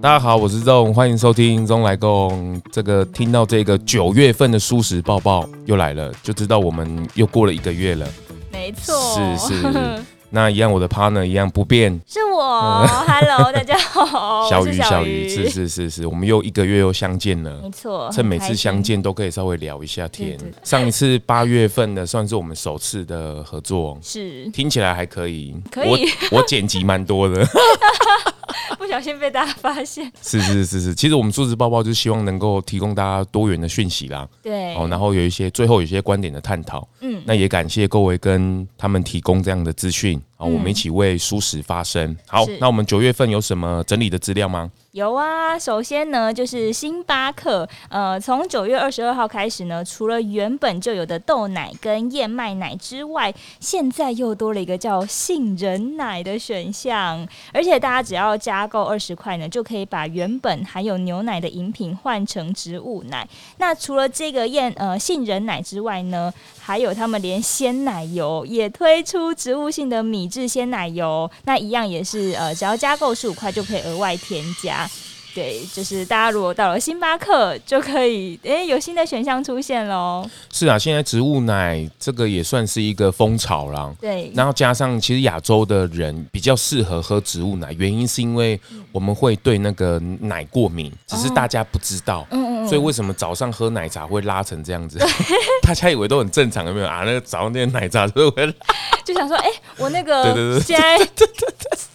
[0.00, 2.62] 大家好，我是钟，欢迎收听钟来共。
[2.70, 8.06] 这个听到这个九月份的蔬食报报又来了，就知道我们又过了一个月了。
[8.52, 8.94] 没错，
[9.36, 10.02] 是是。
[10.30, 12.86] 那一样，我的 partner 一样不变，是我。
[13.08, 17.58] Hello，大家好，小鱼，小鱼，是是是是，我们又一个月又相见了。
[17.60, 20.38] 没错，趁每次相见都可以稍微聊一下天。
[20.62, 25.56] 上一次八月份的算是我们首次的合作，是听起来还可以。
[25.72, 25.88] 可以，
[26.30, 27.44] 我我剪辑蛮多的。
[28.78, 42.16] 不小心被大家发现，是是是是，其实我们数字包包就是希望能够提供大家多元的讯息啦，对，哦，然后有一些最后有一些观点的探讨，嗯，那也感谢各位跟他们提供这样的资讯，啊，我们一起为舒适发声。
[42.26, 44.70] 好，那我们九月份有什么整理的资料吗？
[44.98, 63.24] 有啊，首先呢，就是星巴克，呃，从九月二十二号开始呢，除了原本就有的豆奶跟燕麦奶之外，现在又多了一个叫杏仁奶的选项，而且大家只要加购二十块呢，就可以把原本含有牛奶的饮品换成植物奶。
[63.58, 74.87] 那除了这个燕呃杏仁奶之外呢，还有他们连鲜奶油也推出植物性的米制鲜奶油，那一样也是呃，只要加购十五块就可以额外添加。
[75.34, 80.28] 对，就是大家如果到了星巴克，就可以诶有新的选项出现喽。
[80.50, 83.94] 是啊，现在植物奶这个也算是一个风潮啦。
[84.00, 88.58] 对，然后加上其实亚洲的人比较适合喝植物奶，原因是因为
[88.90, 92.26] 我们会对那个奶过敏，只是大家不知道。
[92.30, 92.57] 嗯嗯。
[92.68, 94.98] 所以为什么早上喝奶茶会拉成这样子？
[95.62, 97.02] 大家以为都很正常，有没有啊？
[97.04, 98.54] 那个早上那个奶茶就会
[99.04, 100.98] 就想说，哎，我那个 对对对现在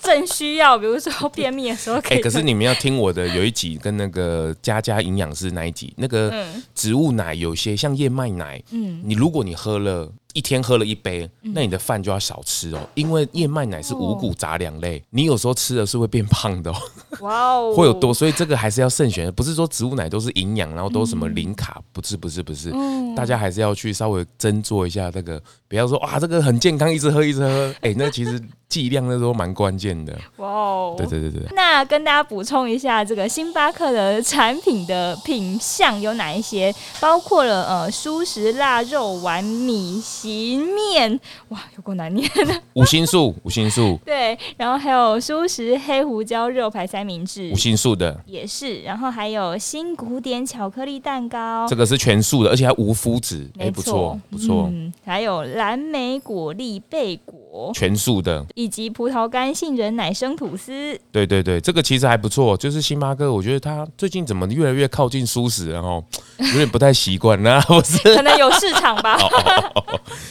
[0.02, 2.18] 正需要，比如说便秘的时候可以。
[2.18, 3.28] 哎，可是你们要听我的。
[3.34, 10.12] 有一集跟那个佳佳营养师那一集，那个植物奶有些像燕麦奶，嗯，你如果你喝了。
[10.34, 16.76] 一天喝了一杯，那你的饭就要少吃哦，因为燕麦奶是五谷杂粮类，你有时候吃的是会变胖的哦。
[17.20, 22.74] 哇哦， 会有多，所以这个还是要慎选，不是说植物奶都是营养，然后都什么零卡，不是不是不是，
[23.16, 30.18] 大家还是要去稍微斟酌一下这个，不要说哇这个很健康，一直喝一直喝， 哎，那其实剂量那时候蛮关键的。
[30.38, 31.42] 哇哦，对对对对。
[31.56, 36.74] 那跟大家补充一下，这个星巴克的产品的品相有哪一些？
[37.00, 40.02] 包括了呃蔬食腊肉丸米。
[40.24, 41.20] 洗面
[41.50, 42.62] 哇，有够难念的。
[42.76, 44.00] 五星素，五星素。
[44.06, 48.80] 对，然后还有素食黑胡椒肉排三明治，五星素的也是。
[48.84, 54.70] 然后还有新古典巧克力蛋糕，这个是全素的，而且还无麸质，哎，不错不错。
[54.72, 57.38] 嗯，还有蓝莓果粒贝果，
[57.74, 61.00] 全素的，以及葡萄干杏仁奶生吐司。
[61.12, 62.56] 对对对，这个其实还不错。
[62.58, 66.04] 就是星巴克，我觉得他最近怎么越来越靠近素食，然后
[66.40, 67.98] 有点不太习惯，那不是？
[68.16, 69.18] 可能有市场吧。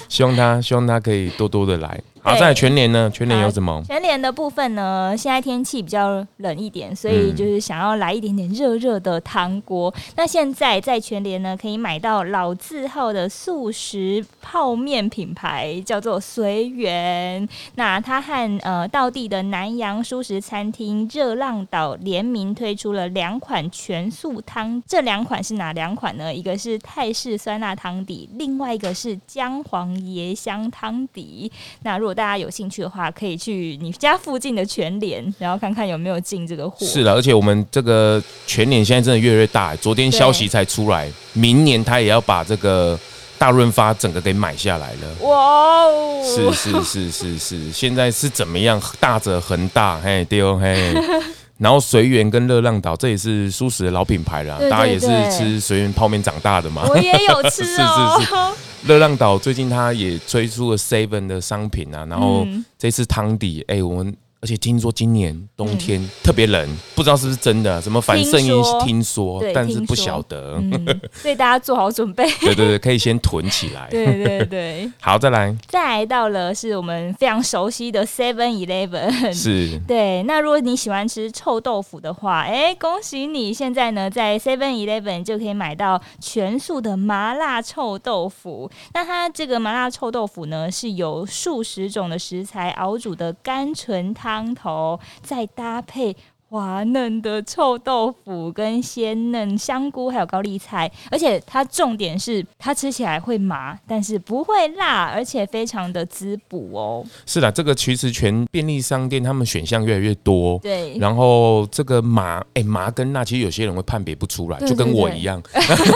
[0.09, 2.01] 希望他，希望他可以多多的来。
[2.25, 3.11] 好，在全年呢？
[3.13, 3.73] 全年有什么？
[3.73, 5.13] 啊、全年的部分呢？
[5.17, 9.93] 现在天气比较冷一点，所以就是想要来一点点热热的汤锅。
[9.97, 17.49] 嗯、那现在在全年呢，可以买到老字号的素食泡面品牌，叫做随缘。
[17.75, 24.81] 那它和呃道地的南洋素食餐厅热浪岛联名推出了两款全素汤。
[24.87, 26.33] 这两款是哪两款呢？
[26.33, 31.51] 一个是泰式酸辣汤底，另外一个是姜黄椰香汤底。
[31.83, 36.87] 那如果大家有兴趣的话，可以去你家附近的全联，然后看看有没有进这个货。
[36.87, 39.75] 是的，而且我们这个全联现在真的越来越大。
[39.77, 42.99] 昨天消息才出来，明年他也要把这个
[43.39, 45.15] 大润发整个给买下来了。
[45.23, 46.23] 哇哦！
[46.25, 48.81] 是是是是是，现在是怎么样？
[49.01, 50.95] 大者恒大，嘿丢嘿。
[51.63, 56.83] 然后随缘跟热浪岛，这也是舒食的老品牌了，大家也是吃随缘泡面长大的嘛。
[56.89, 58.19] 我也有吃哦。
[58.21, 58.89] 是 是是。
[58.89, 62.45] 热浪岛最近它也推出了 Seven 的商品啊，然后
[62.77, 64.13] 这次汤底，哎、欸，我们。
[64.43, 67.81] 而且听说今年冬天特别冷，不知道是不是真的？
[67.81, 70.61] 什么反圣婴听说，但是不晓得，
[71.15, 72.29] 所以大家做好准备。
[72.41, 73.87] 对对对，可以先囤起来。
[73.89, 75.57] 对 对对， 好，再来。
[75.69, 79.33] 再来到了是我们非常熟悉的 Seven Eleven。
[79.33, 79.79] 是。
[79.87, 88.69] 对，那如果你喜欢吃臭豆腐的话，哎，恭喜你，现在呢在 Seven Eleven 就可以买到全素的麻辣臭豆腐。
[88.93, 94.32] 那它这个麻辣臭豆腐呢，是由数十种的食材熬煮的甘醇汤。
[94.33, 96.17] 汤头再搭配
[96.49, 107.05] 滑嫩的臭豆腐、跟鲜嫩香菇，还有高丽菜，而且它重点是它吃起来会麻，但是不会辣，而且非常的滋补哦。
[107.25, 110.97] 是的，这个其实全便利商店他们选项越来越多，对。
[110.99, 115.43] 然后这个麻，哎、欸，麻跟辣，其实有些人会判别不出来，就跟我一样。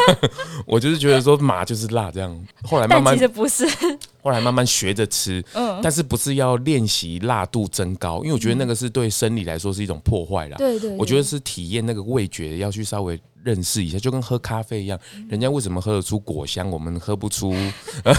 [0.66, 3.66] 我就是觉得说麻就是辣这样，后来慢慢其实不是。
[4.26, 8.24] 后来慢慢学着吃，嗯，但是不是要练习辣度增高？
[8.24, 10.56] 因为我觉得那个是对生理来说是一种破坏啦。
[10.58, 14.98] 对，对对，我觉得是体验那个味觉要去稍微认识一下，就跟喝咖啡一样，
[15.28, 17.54] 人家为什么喝得出果香，我们喝不出？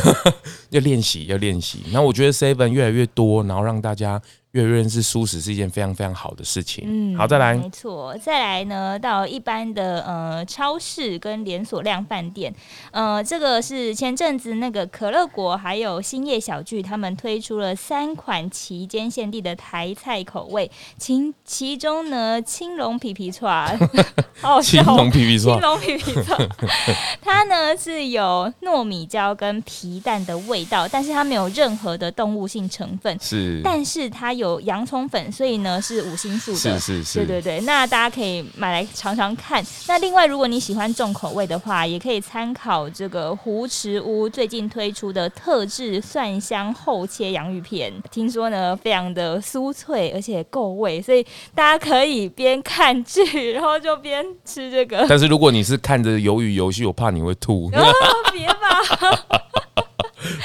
[0.71, 1.83] 要练习，要练习。
[1.91, 4.21] 然后我觉得 Seven 越来越多，然后让大家。
[4.51, 6.83] 越认识蔬食是一件非常非常好的事情。
[6.87, 12.51] 嗯，好，再来，没错，再来呢，到一般的呃超市跟连锁量饭店，
[12.89, 23.77] 呃，这个是前阵子那个可乐果还有兴业小聚他们推出了三款期间限定的台菜口味，其其中呢青龙皮皮串，
[24.41, 26.49] 好笑，青龙皮青龙皮皮 剉，
[27.21, 34.47] 它呢是有糯米椒跟皮蛋的味道，但是它没有任何的动物性成分，是，但是它有。
[34.47, 37.59] 有洋葱粉，所以呢是五星素的，是是是，对对对。
[37.65, 39.61] 那大家可以买来尝尝看。
[39.87, 55.05] 那另外，如果你喜欢重口味的话，也可以参考这个胡池屋最近推出的特制蒜香厚切洋芋片，听说呢非常的酥脆，而且够味，所以大家可以边看剧，然后就边吃这个。
[55.09, 57.69] 但是如果你是看着鱿鱼游戏，我怕你会吐。
[57.73, 57.93] 哦，
[58.31, 59.37] 别吧。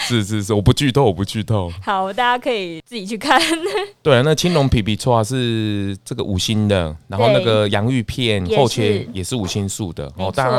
[0.05, 1.70] 是是是，我不剧透，我不剧透。
[1.82, 3.41] 好，大家可以自己去看。
[4.03, 10.11] 对啊，那青龙皮皮剉是这个五星的，然后那个洋芋片厚切也是五星素的。
[10.17, 10.59] 哦，大家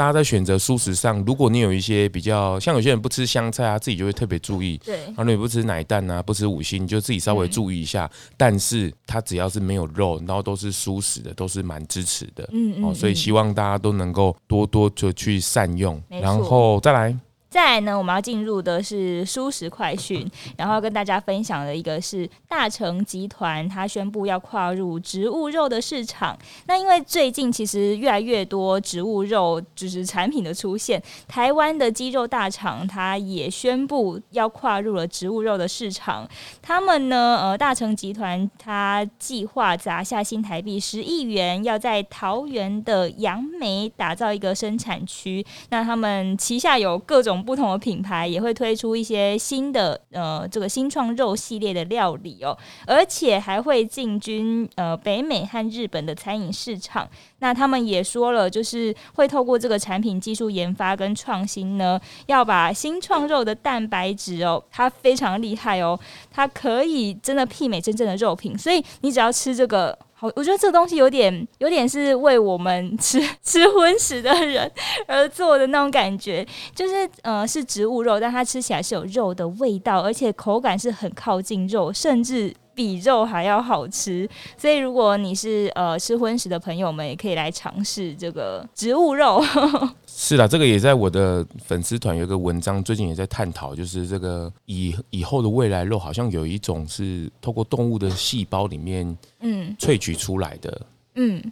[0.00, 4.78] 大家在选择素食上，如果你有一些比较，像有些人不吃香菜啊，自己就会特别注意。
[4.78, 8.10] 对，然后你不吃奶蛋啊，不吃五星，你就自己稍微注意一下。
[8.10, 12.48] 嗯、但是它只要是没有肉，然后都是素食的，都是蛮支持的。
[12.50, 12.84] 嗯，嗯嗯。
[12.86, 17.14] 哦，所以希望大家都能够多多就去善用，然后再来。
[17.50, 20.24] 再来呢，我们要进入的是蔬食快讯，
[20.56, 26.38] 然后跟大家分享的一个是大成集团，它宣布要跨入植物肉的市场。
[26.66, 36.28] 那因为最近其实越来越多植物肉就是产品的出现，台湾的鸡肉大厂它也宣布要跨入了植物肉的市场。
[36.62, 45.44] 他们呢，呃，大成集团它计划砸下新台币十亿元，要在桃园的杨梅打造一个生产区。
[45.70, 47.39] 那他们旗下有各种。
[47.42, 52.56] 不同的品牌也会推出一些新的呃这个新创肉系列的料理哦，
[52.86, 57.08] 而且还会进军呃北美和日本的餐饮市场。
[57.38, 65.98] 那他们也说了，就是会透过这个产品技术研发跟创新呢，要把新创肉的蛋白质哦，它非常厉害哦，
[66.30, 69.98] 它可以真的媲美真正的肉品，所以你只要吃这个。
[70.20, 74.70] 好，我觉得这个东西有点，有点是为我们吃 吃荤食的人
[75.06, 84.26] 而做的那种感觉，就是呃是植物肉，但它吃起来是有肉的味道，而且口感是很靠近肉，甚至比肉还要好吃。
[84.56, 89.44] 所以如果你是呃吃荤食的朋友们，也可以来尝试这个植物肉。
[90.08, 100.70] 是啦，这个也在我的粉丝团有一个文章，最近也在探讨，就是这个以以后的未来肉，好像有一种是透过动物的细胞里面，嗯，萃取出来的。
[100.70, 100.86] 嗯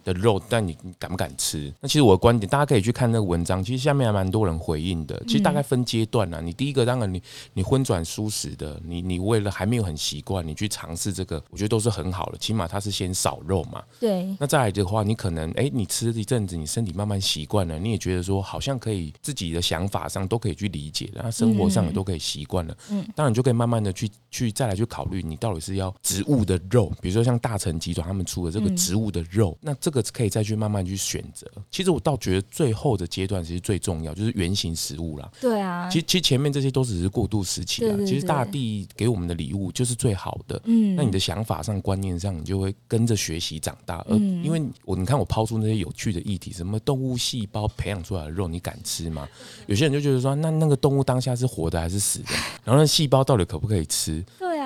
[0.03, 1.73] 的肉，但你你敢不敢吃？
[1.81, 3.63] 那其实我的观点，大家可以去看那个文章。
[3.63, 5.21] 其实下面还蛮多人回应的。
[5.27, 6.39] 其实大概分阶段啊。
[6.41, 7.21] 你第一个，当然你
[7.53, 12.37] 你荤转蔬食的，你你为了还没有很习惯，你去尝试这个，我觉得都是很好的。
[12.37, 13.83] 起码它是先少肉嘛。
[13.99, 14.35] 对。
[14.39, 22.77] 那再来的话，你可能哎、欸，你吃了一阵子，你身体慢慢习惯了，你也觉得说好像可以自己的想法上都可以去理解，然后生活上也都可以习惯了。
[22.91, 23.05] 嗯。
[23.15, 30.29] 当然就可以慢慢的去去再来去考虑，你到底是要植物的肉，比如说像大成集团他们出的这个植物的肉，那这个可以。
[30.29, 35.27] 再去慢慢去选择，其实我倒觉得最后的阶段其实最重要，就是原型食物啦。
[35.41, 37.97] 对啊，其实其实前面这些都只是过渡时期啊。
[38.05, 40.61] 其实大地给我们的礼物就是最好的。
[40.65, 44.05] 嗯，那你的想法上、观念上，你就会跟着学习长大。
[44.07, 49.27] 嗯，因为我你看我抛出那些有趣的议题，什么动物细胞培养出来的肉，你敢吃吗？
[49.65, 52.33] 有些人就觉得说，那那个动物当下是活的还是死的？
[52.63, 54.23] 然后那细胞到底可不可以吃？
[54.37, 54.58] 对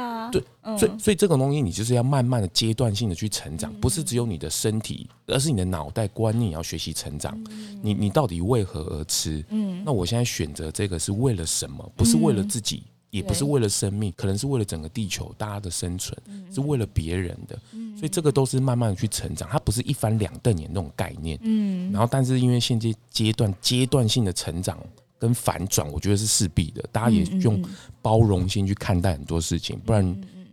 [0.61, 7.37] 啊，对，所以所以这种东西你就是要慢慢的阶段性的去成长，不是只有你的身体，而是你的脑袋观念也要学习成长。
[7.81, 9.43] 你你到底为何而吃？
[9.49, 11.91] 嗯，那我现在选择这个是为了什么？
[11.95, 16.17] 不是为了自己，也不是为了生命，可能是为了整个地球大家的生存，
[16.53, 17.59] 是为了别人的。
[17.97, 21.37] 所以这个都是慢慢的去成长，它不是一翻两瞪眼那种概念。
[21.41, 24.77] 嗯，然后但是因为现阶阶段阶段性的成长。
[25.23, 26.83] 跟反转，我觉得是势必的。
[26.91, 27.63] 大家也用
[28.01, 30.03] 包容心去看待很多事情，不然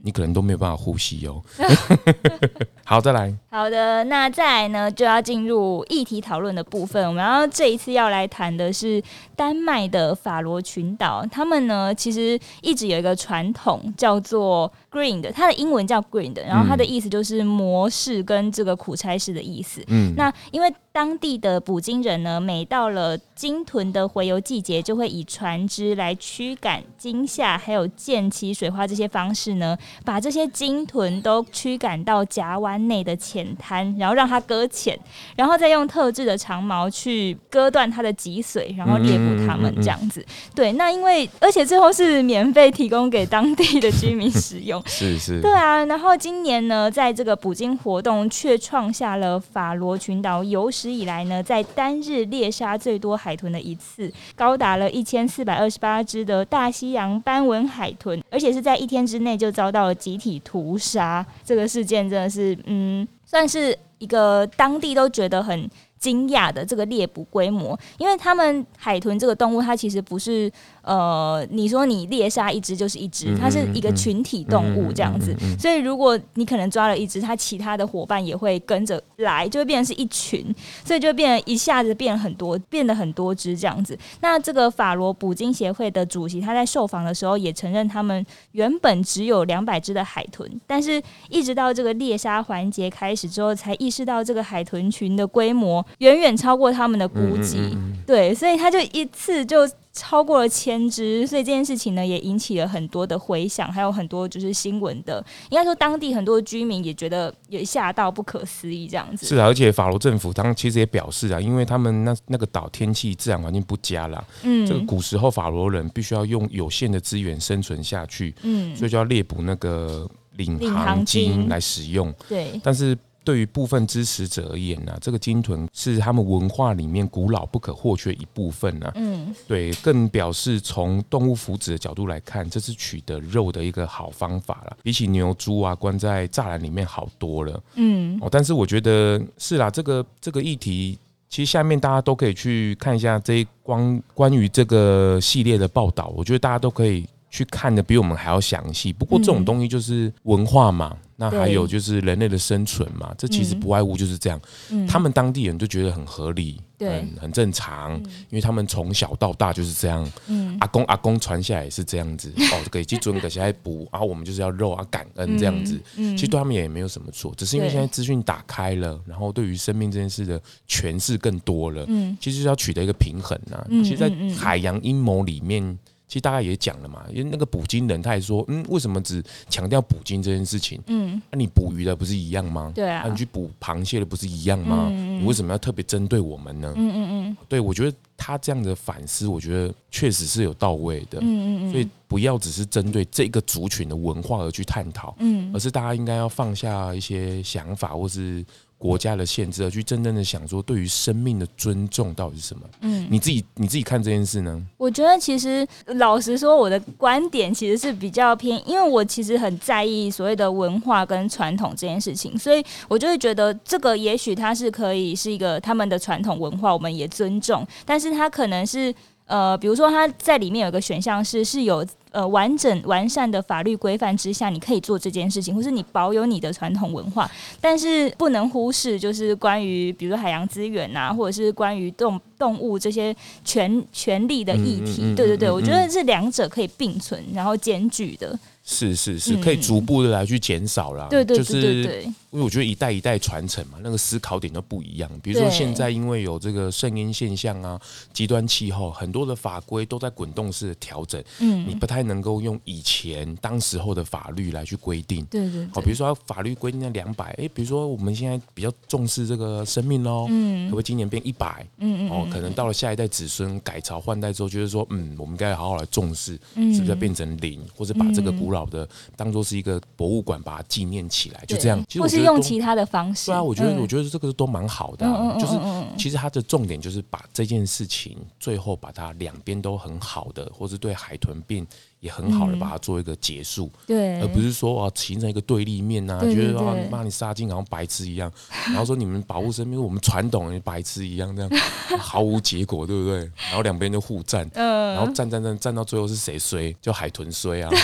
[0.00, 1.42] 你可能都没有办法呼吸哦。
[2.86, 3.34] 好，再来。
[3.50, 7.04] 好的，那再来呢，就要进入议题讨论的部分。
[7.08, 9.02] 我们要这一次要来谈的是
[9.40, 19.82] 丹麦的法罗群岛，他们呢其实一直有一个传统叫做 green 的它的英文叫 green 的然后它的意思就是模式跟这个苦差事的意思。
[19.86, 34.98] 嗯，那因为当地的捕鲸人呢，每到了鲸豚的洄游季节，就会以船只来驱赶鲸下，还有溅起水花这些方式呢，把这些鲸豚都驱赶到夹湾内的浅滩，然后让它搁浅，
[35.36, 40.24] 然后再用特制的长矛去割断它的脊髓，然后猎捕它们这样子。
[40.54, 44.82] 对，那因为而且最后是免费提供给当地的居民 使用。
[44.86, 45.40] 是是。
[45.40, 61.24] 对啊，然后今年呢，在这个捕鲸活动却创下了法罗群岛有史以来呢，在单日猎杀最多海豚的一次，高达了一千四百二十八只的大西洋斑纹海豚，而且是在一天之内就遭到了集体屠杀。
[61.44, 65.68] 这个事件真的是，嗯，算是一个当地都觉得很
[66.00, 70.50] 惊讶的这个猎捕规模，因为他们海豚这个动物，它其实不是。
[70.82, 80.44] 呃，你说你猎杀一只就是一只，它是一个群体动物这样子，所以如果你可能抓了一只，它其他的伙伴也会跟着来，就会变成是一群，
[80.84, 83.98] 所以就变成一下子变很多，变得很多只这样子。
[84.20, 99.68] 那这个法罗捕鲸协会的主席他在受访的时候也承认，他们原本只有两百只的海豚，但是一直到这个猎杀环节开始之后，才意识到这个海豚群的规模远远超过他们的估计，对，所以他就一次就。
[99.92, 109.26] 超过了千只，所以这件事情呢也引起了很多的回响，还有很多就是新闻的，应该说当地很多居民也觉得也吓到不可思议这样子。
[109.26, 122.96] 是啊，而且法罗政府当其实也表示啊，因为他们那那个岛天气自然环境不佳啦，嗯，这个古时候法罗人必须要用有限的资源生存下去，嗯，所以就要猎捕那个领航鲸来使用，对，但是。
[123.22, 128.92] 对于部分支持者而言呢、啊，这个鲸豚是他们文化里面古老不可或缺一部分呢、啊。
[128.96, 137.62] 嗯，对，更表示从动物福祉的角度来看，这是取得肉的一个好方法了，比起牛猪啊关在栅栏里面好多了。
[137.74, 140.98] 嗯，哦，但是我觉得是啦，这个这个议题，
[141.28, 148.92] 其实下面大家都可以去看一下这一关关于这个系列的报道，我觉得大家都可以去看的比我们还要详细。
[148.92, 150.90] 不过这种东西就是文化嘛。
[150.92, 154.40] 嗯那还有就是人类的生存嘛，这其实不外乎就是这样。
[154.70, 160.10] 嗯、他们当地人就觉得很合理，对很很正常，嗯、因为他们从小到大就是这样。
[160.28, 165.78] 嗯、阿公阿公传下来也是这样子 哦，可以去尊个小孩补，然后我们就是要肉啊感恩这样子。
[165.94, 171.84] 其实对他们也没有什么错，只是因为现在资讯打开了，然后对于生命这件事的诠释更多了。
[171.88, 175.78] 嗯、其实是要取得一个平衡呐、其实，在海洋阴谋里面。
[176.10, 180.82] 其实大概也讲了嘛，因为那个捕鲸人他也说，嗯，为什么只强调捕鲸这件事情？
[180.88, 182.72] 嗯，那、啊、你捕鱼的不是一样吗？
[182.74, 184.88] 对啊，啊你去捕螃蟹的不是一样吗？
[184.90, 186.74] 嗯、你为什么要特别针对我们呢？
[186.76, 191.20] 嗯嗯嗯，对，我觉得他这样的反思，我觉得确实是有到位的。
[191.20, 198.44] 嗯嗯嗯，所以不要只是针对这个族群的文化而去探讨，嗯，而是大家应该要放下一些想法，或是。
[198.80, 202.62] 国家的限制，而去真正的想说，对于生命的尊重到底是什么？
[202.80, 204.58] 嗯，你自己你自己看这件事呢？
[204.78, 218.94] 我觉得其实老实说，我的观点其实是比较偏，因为我其实很在意所谓的文化跟传统这件事情，所以我就会觉得这个也许它是可以是一个他们的传统文化，我们也尊重，但是它可能是
[219.30, 221.86] 呃，比如说它在里面有个选项是是有。
[222.12, 235.02] 呃，完整完善的法律规范之下，你可以做这件事情，或是你保有你的传统文化，但是不能忽视，就是关于比如说海洋资源啊，或者是关于动动物这些权权利的议题。
[235.02, 238.36] 嗯嗯嗯、对对对，我觉得这两者可以并存，然后兼具的。
[238.70, 241.08] 是是是，可以逐步的来去减少啦。
[241.10, 245.10] 对对对对对，因为我觉得一代一代传承嘛，那个思考点都不一样。
[245.20, 247.80] 比如说现在因为有这个圣婴现象啊，
[248.12, 251.20] 极端气候，很多的法规都在滚动式的调整。
[251.40, 255.24] 嗯，你不太能够用以前当时候的法律来去规定。
[255.24, 255.66] 对对。
[255.74, 261.66] 好，比如说法律规定在两百，哎，比如说我们现在比较重视这个生命喽，嗯，可不可以今年变一百？
[261.78, 262.10] 嗯嗯。
[262.10, 268.59] 哦，可能到了下一代子孙改朝换代之后，就是说，嗯，我们应该好好来重视，是不是要变成零，或者把这个古老。
[268.60, 268.86] 好的，
[269.16, 271.82] 当做是一个博物馆，把它纪念起来，就这样。
[271.98, 273.26] 或是用其他的方式。
[273.30, 275.06] 对啊，我觉得，我觉得这个都蛮好的。
[275.38, 275.58] 就是
[275.96, 281.66] 其实它的重点就是把这件事情最后把它两边都很好的，或是对海豚病
[282.00, 283.70] 也很好的把它做一个结束。
[283.86, 288.30] 对，而不是说啊形成一个对立面呐，觉得啊你骂你杀鲸好像白痴一样，
[288.66, 291.50] 然后说你们保护生命，我们传统的白痴一样，这样
[291.98, 293.18] 毫无结果，对不对？
[293.48, 296.74] 然后两边就互战，然后战战战战到最后是谁衰？
[296.82, 297.70] 就海豚衰啊。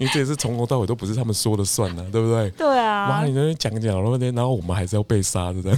[0.00, 2.50] 因为这也是从头到尾都不是他们说了算呢、啊，对不对？
[2.52, 5.62] 对啊，妈，你在那讲讲了，然后我们还是要被杀的。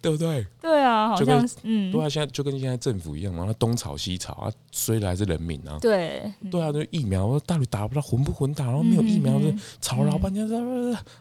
[0.00, 0.46] 对不对？
[0.60, 5.78] 对啊，好像嗯，对啊，现在就跟现在政府一样嘛，他东吵西吵啊，衰的还是人民啊。
[5.80, 9.46] 对，对啊，那疫苗到底打不到，混不混打，然后没有疫苗，就
[9.80, 10.46] 吵了老半天，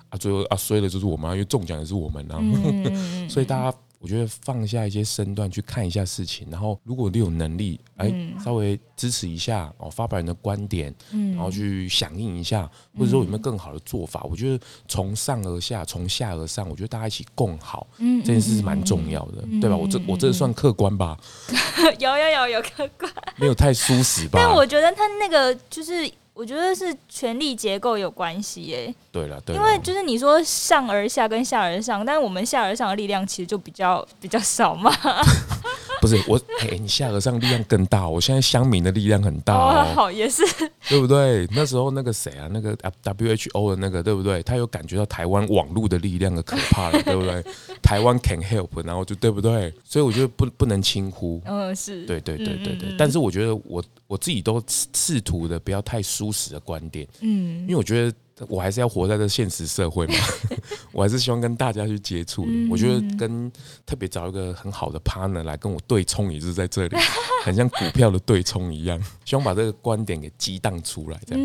[0.10, 2.38] 啊，最后啊，衰的就是我们，因为中奖也是我们啊，
[3.30, 3.78] 所以大家。
[4.00, 8.14] 我觉得放下一些身段去看一下事情，然后如果你有能力，哎，
[8.44, 14.22] 稍微支持一下哦，发表人的观点，然后去响应一下，或者说有没有更好的做法？
[14.30, 19.76] 我觉得从上而下，从下而上，我觉得大家一起共好，嗯这件事是蛮重要的，对吧？
[19.76, 21.18] 我这我这算客观吧？
[22.00, 24.40] 有有有有客观，没有太舒适吧？
[24.42, 26.10] 但我觉得他那个就是。
[26.38, 28.94] 我觉得是权力结构有关系耶。
[29.12, 34.92] 对了，对，因为就是你说上而下跟下而上，但是我们下而上的力量其实就比较比较少嘛。
[36.00, 38.08] 不是我，哎，你下而上力量更大。
[38.08, 40.44] 我现在乡民的力量很大哦，好也是，
[40.88, 41.48] 对不对？
[41.56, 44.44] 那时候那个谁啊，那个 WHO 的那个，对不对？
[44.44, 47.44] 他有感觉到台湾网络的力量的可怕了，对不对？
[47.82, 49.74] 台湾 can help，然后就对不对？
[49.84, 51.42] 所以我觉得不不能轻忽。
[51.46, 52.96] 嗯，是对对对对对。
[52.96, 58.16] 但是我觉得我我自己都试图的不要太舒适的观点，嗯，因为我觉得。
[58.50, 60.14] 我还是要活在这现实社会嘛，
[60.94, 62.48] 我还是希望跟大家去接触。
[62.70, 63.52] 我觉得跟
[63.84, 66.96] 特别找一个很好的 partner 来跟我对冲，也是在这里，
[67.44, 71.44] 很像股票的对冲一样，希望把这个观点给激荡出来，这样，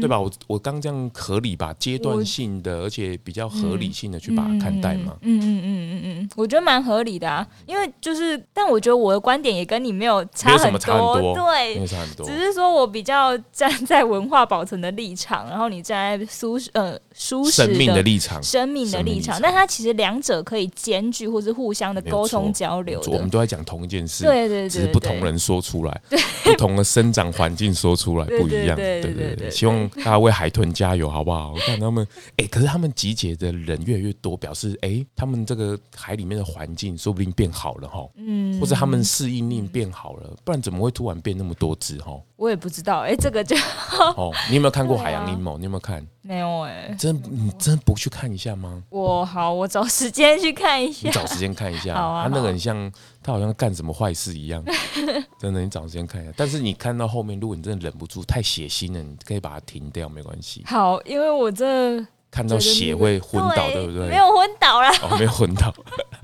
[0.00, 0.20] 对吧？
[0.20, 1.74] 我我刚这样合理吧？
[1.78, 5.16] 阶段性的，而且比较合理性的去把它看待嘛。
[5.22, 16.24] 嗯嗯嗯嗯嗯，我觉得蛮合理的啊，因为就是，但我觉得我的观点也跟你没有差很多，对，没有差很多，只是说我比较站在文化保存的立场，然后你站在。
[16.34, 23.00] 舒适呃，舒适生命的立场，生命的立场，但它其实两者可以兼具，或是互相的沟通交流。
[23.06, 26.00] 我们都在讲同一件事，对对对，只是不同人说出来，
[26.42, 28.74] 不同的生长环境说出来不一样。
[28.74, 31.52] 对对对对，希望大家为海豚加油，好不好？
[31.52, 42.20] 我看他们，哎，可是他们集结的人越来越多，表示哎，他们这个海里面的环境说不定变好了哈，嗯，或者他们适应力变好了，不然怎么会突然变那么多只哈？
[42.36, 43.56] 我也不知道，哎，这个就
[44.16, 45.54] 哦，你有没有看过《海洋阴谋》？
[45.58, 46.06] 你有没有看？
[46.26, 48.82] 没有哎，真你真不去看一下吗？
[48.88, 51.06] 我好，我找时间去看一下。
[51.06, 52.22] 你找时间看一下， 好啊。
[52.22, 52.90] 他那个很像，
[53.22, 54.64] 他好像干什么坏事一样。
[55.38, 56.32] 真的，你找时间看一下。
[56.34, 60.62] 但是你看到后面，如果你真的忍不住，太血腥了，你可以把它停掉，没关系。
[60.66, 62.00] 好，因为我这
[62.34, 64.08] 看到血会昏倒，对不对？
[64.08, 65.72] 没有昏倒啦，哦，没有昏倒，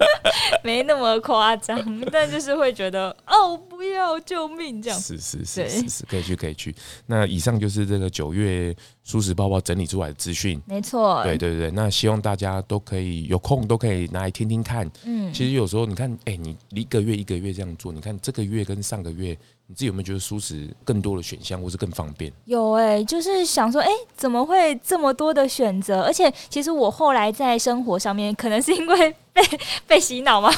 [0.64, 1.78] 没那么夸张，
[2.10, 3.58] 但就是会觉得哦。
[3.80, 4.82] 不要救命！
[4.82, 6.74] 这样是是是是是，可以去可以去。
[7.06, 11.22] 那以上就是这个九月舒适包包整理出来的资讯，没错。
[11.24, 14.86] 对对对，那希望大家都可以有空都可以拿来听听看。
[15.04, 19.34] 嗯，其实有时候你看，哎，你一个月一个月这样做，你看这个月跟上个月，
[19.70, 22.32] 你自己有没有觉得素食更多的选项，或是更方便？
[22.46, 26.02] 有哎、欸，就是想说，哎，怎么会这么多的选择？
[26.02, 29.14] 而且其实我后来在生活上面，可能是因为。
[29.32, 29.40] 被
[29.86, 30.50] 被洗脑吗？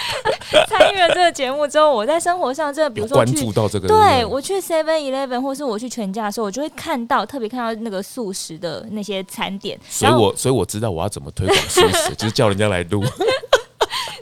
[0.66, 9.78] 参与了这个节目之后，我在生活上，这比如说关注到这个，对我去 Seven Eleven 或是我去全家的时候，我就会看到特别看到那个素食的那些餐点。
[9.90, 13.04] 所以我所以我知道我要怎么推广素食， 就是叫人家来录。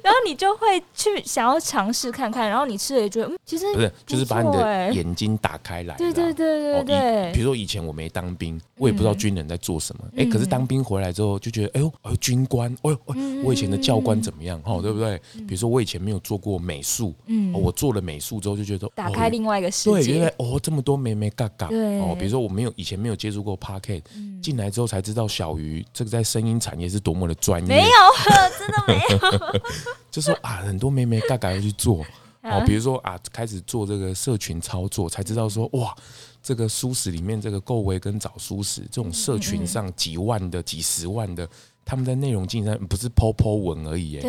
[0.03, 5.95] 然后你就会去想要尝试看看，然后你吃了也觉得，嗯，其实不是，就是把你的眼睛打开来。
[5.99, 7.33] 对对对对对。
[7.33, 10.05] 比如说以前我没当兵，我也不知道军人在做什么。
[10.17, 12.99] 哎，可是当兵回来之后就觉得，哎呦，哎，军官，哎呦，
[13.45, 14.61] 我以前的教官怎么样？
[14.62, 15.21] 哈，对不对？
[15.47, 20.03] 比如说我以前没有做过美术，嗯，我做了美术之后就觉得打开另外一个世界。
[20.03, 21.69] 对，原来哦这么多美眉角角。
[21.69, 22.01] 对。
[22.01, 24.03] 哦，比如说我没有以前没有接触过 Podcast，
[24.43, 27.69] 进来之后才知道小鱼这个在声音产业是多么的专业。
[27.69, 27.91] 没有，
[28.59, 29.62] 真的没有。
[30.11, 32.05] 就说啊，很多妹妹嘎嘎要去做，
[32.42, 35.94] 哦，比如说啊，开始做这个社群操作，才知道说哇，
[36.42, 41.48] 这个舒适里面这个购维跟找舒适这种社群上几万的、几十万的，
[41.85, 44.22] 他们在内容竟然不是 po po 文而已，哎，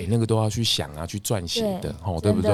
[0.00, 2.52] 哎，那个都要去想啊，去撰写的，哦，对不对？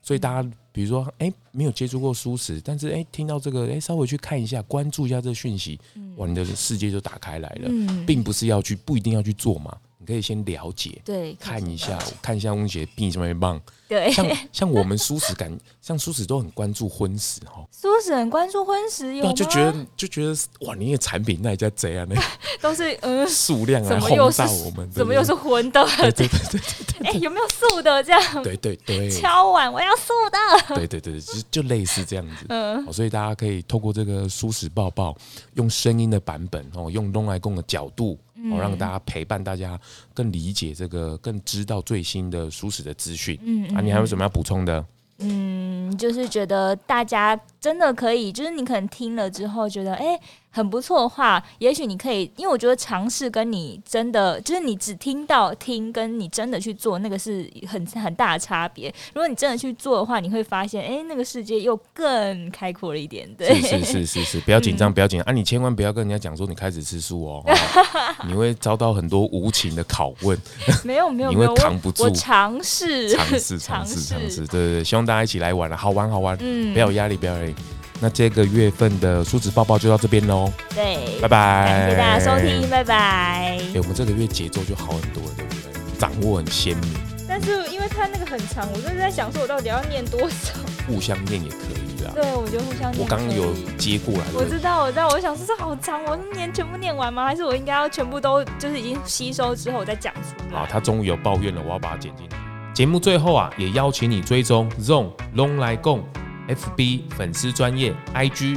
[0.00, 5.78] 所以大家比如说，哎，没有接触过蔬食，但是哎，听到这个，哎，稍微去看一下，关注一下这个讯息，
[6.16, 7.70] 哇，你的世界就打开来了，
[8.06, 9.76] 并不是要去，不一定要去做嘛。
[10.08, 22.18] 可以先了解，对，看一下，看一下翁姐病什么棒，对，像像我们蔬食感，像蔬食都很关注婚食哈，蔬食很关注荤食，有就觉得就觉得哇，你的产品那家怎样呢？
[22.62, 25.86] 都是嗯，数量来轰炸我们，怎么又是荤的？
[25.98, 26.60] 对对对对
[27.00, 28.42] 对，哎，有没有素的这样？
[28.42, 35.14] 对对对，敲碗我要素的，对对对，就就类似这样子，嗯，所以大家可以透过这个蔬食抱抱，
[35.56, 38.18] 用声音的版本哦，用东来共的角度。
[38.50, 39.78] 哦，让大家陪伴大家
[40.14, 43.38] 更理解这个，更知道最新的舒适的资讯。
[43.42, 44.84] 嗯，嗯啊，你还有什么要补充的？
[45.18, 50.20] 嗯，就是觉得大家真的可以，就是你可能听了之后觉得，哎、欸。
[50.50, 58.92] 很不错的话，也许你可以，因为我觉得尝试跟你真的就是你只听到听，跟你真的去做那个是很很大的差别。
[59.12, 63.28] 如果你真的去做的话，你会发现，哎、欸，那个世界又更开阔了一点。
[63.34, 65.32] 对，是是是是是，不要紧张，不要紧张、嗯、啊！
[65.32, 67.44] 你千万不要跟人家讲说你开始吃素哦，
[68.26, 70.36] 你会遭到很多无情的拷问。
[70.82, 72.04] 没有没有， 你会扛不住。
[72.04, 77.54] 我尝试尝试 尝试尝试，对对对，希望大家一起来玩了，好玩好玩，嗯，不要有压力，不要有压力。
[78.00, 80.52] 那这个月份的蔬食报报就到这边喽。
[80.74, 82.94] 对，拜拜，感谢大家收听，拜拜。
[82.94, 85.98] 哎、欸，我们这个月节奏就好很多了，对不对？
[85.98, 86.92] 掌握很鲜明。
[87.26, 90.54] 但是因为它那个很长，我就是在想说，我到底要念多少？
[90.86, 92.12] 互相念也可以啦。
[92.14, 93.02] 对，我觉得互相念。
[93.02, 94.24] 我刚刚有接过来。
[94.32, 97.24] 我知道，我知道，我想说这好长，我念全部念完吗？
[97.26, 100.20] 还是我应该要全部都就是已经吸收之后我再讲出
[100.52, 100.60] 来？
[100.60, 102.36] 好，他终于有抱怨了，我要把它剪进去。
[102.78, 106.00] 节目最后啊，也邀请你追踪 ZONG 咙来共。
[106.46, 108.56] FB 粉丝专业 IG，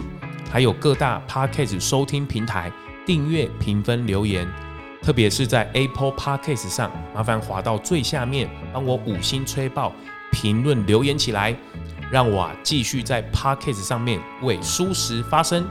[0.51, 2.71] 还有各大 Podcast 收听平台
[3.03, 4.47] 订阅、评分、留言，
[5.01, 9.91] 特别是在 Apple Podcast 上，麻烦滑到最下面，帮我五星吹爆，
[10.31, 11.57] 评论留言起来，
[12.11, 15.65] 让我啊继续在 Podcast 上面为蔬食发声。